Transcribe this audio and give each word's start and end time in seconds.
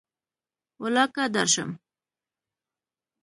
ولاکه 0.81 1.23
درشم 1.35 1.69